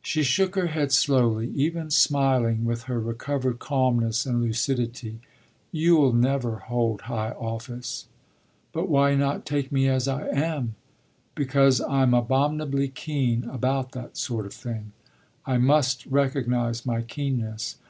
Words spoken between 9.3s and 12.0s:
take me as I am?" "Because